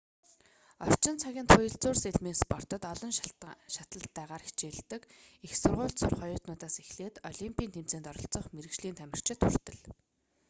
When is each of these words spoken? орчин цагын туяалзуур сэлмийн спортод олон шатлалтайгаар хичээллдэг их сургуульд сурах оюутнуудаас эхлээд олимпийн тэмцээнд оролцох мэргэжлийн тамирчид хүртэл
орчин 0.85 1.15
цагын 1.21 1.47
туяалзуур 1.51 1.97
сэлмийн 2.03 2.37
спортод 2.43 2.81
олон 2.93 3.11
шатлалтайгаар 3.79 4.43
хичээллдэг 4.47 5.01
их 5.45 5.53
сургуульд 5.61 5.97
сурах 5.99 6.21
оюутнуудаас 6.27 6.75
эхлээд 6.83 7.15
олимпийн 7.31 7.73
тэмцээнд 7.75 8.09
оролцох 8.11 8.45
мэргэжлийн 8.55 8.97
тамирчид 8.99 9.39
хүртэл 9.43 9.77